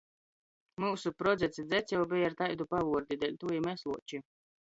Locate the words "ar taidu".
2.31-2.67